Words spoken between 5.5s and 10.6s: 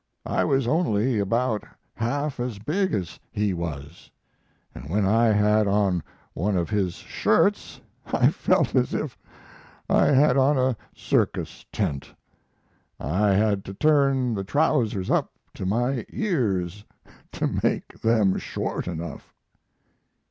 on one of his shirts I felt as if I had on